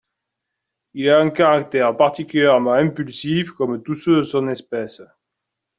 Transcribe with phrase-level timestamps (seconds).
[0.95, 5.03] Il a un caractère particulièrement impulsif comme tous ceux de son espèce.